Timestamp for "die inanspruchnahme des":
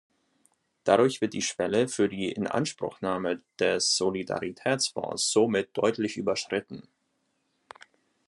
2.09-3.95